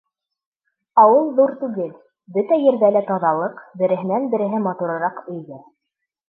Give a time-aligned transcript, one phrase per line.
[1.01, 1.91] Ауыл ҙур түгел,
[2.37, 5.63] бөтә ерҙә лә таҙалыҡ, береһенән-береһе матурыраҡ өйҙәр.